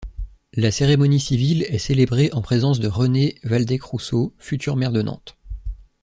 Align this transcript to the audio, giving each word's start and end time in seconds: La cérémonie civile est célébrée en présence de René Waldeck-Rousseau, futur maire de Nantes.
La 0.55 0.71
cérémonie 0.71 1.19
civile 1.19 1.61
est 1.69 1.77
célébrée 1.77 2.31
en 2.33 2.41
présence 2.41 2.79
de 2.79 2.87
René 2.87 3.35
Waldeck-Rousseau, 3.43 4.33
futur 4.39 4.75
maire 4.75 4.91
de 4.91 5.03
Nantes. 5.03 5.37